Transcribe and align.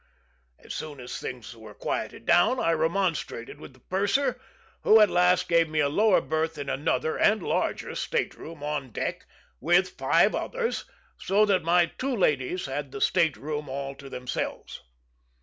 As 0.57 0.73
soon 0.73 0.99
as 0.99 1.19
things 1.19 1.55
were 1.55 1.75
quieted 1.75 2.25
down 2.25 2.59
I 2.59 2.71
remonstrated 2.71 3.59
with 3.59 3.73
the 3.75 3.81
purser, 3.81 4.41
who 4.81 4.99
at 4.99 5.11
last 5.11 5.47
gave 5.47 5.69
me 5.69 5.79
a 5.79 5.89
lower 5.89 6.21
berth 6.21 6.57
in 6.57 6.71
another 6.71 7.19
and 7.19 7.43
larger 7.43 7.93
state 7.93 8.33
room 8.33 8.63
on 8.63 8.89
deck, 8.89 9.27
with 9.59 9.89
five 9.99 10.33
others, 10.33 10.85
so 11.19 11.45
that 11.45 11.61
my 11.61 11.85
two 11.85 12.15
ladies 12.15 12.65
had 12.65 12.91
the 12.91 12.99
state 12.99 13.37
room 13.37 13.69
all 13.69 13.93
to 13.93 14.09
themselves. 14.09 14.81